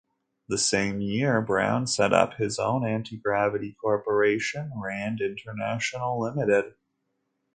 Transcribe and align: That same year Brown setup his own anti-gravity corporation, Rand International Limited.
That 0.49 0.57
same 0.57 0.99
year 0.99 1.41
Brown 1.41 1.85
setup 1.85 2.33
his 2.33 2.57
own 2.57 2.83
anti-gravity 2.87 3.77
corporation, 3.79 4.71
Rand 4.75 5.21
International 5.21 6.19
Limited. 6.19 6.73